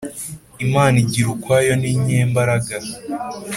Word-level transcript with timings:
imana 0.65 0.95
igira 1.03 1.27
ukwayo 1.35 1.73
ni 1.81 1.91
nyembaraga 2.05 2.75